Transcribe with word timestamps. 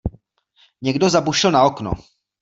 Někdo 0.81 1.09
zabušil 1.09 1.51
na 1.51 1.63
okno. 1.63 1.91